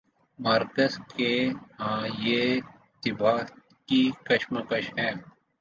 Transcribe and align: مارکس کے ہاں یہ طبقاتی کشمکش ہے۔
مارکس 0.39 0.93
کے 1.15 1.33
ہاں 1.79 2.07
یہ 2.19 2.43
طبقاتی 3.03 4.01
کشمکش 4.23 4.85
ہے۔ 4.97 5.11